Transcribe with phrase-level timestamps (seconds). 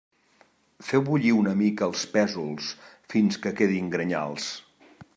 [0.87, 2.73] Feu bullir una mica els pèsols
[3.15, 4.53] fins que quedin grenyals.